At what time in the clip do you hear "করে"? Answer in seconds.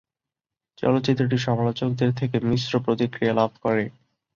3.63-3.83